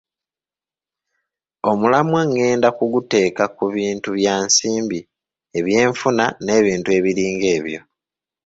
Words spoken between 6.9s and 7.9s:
ebiringa ebyo.